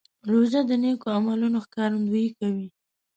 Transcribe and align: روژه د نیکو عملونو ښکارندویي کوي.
روژه 0.31 0.61
د 0.69 0.71
نیکو 0.83 1.07
عملونو 1.17 1.57
ښکارندویي 1.65 2.29
کوي. 2.39 2.67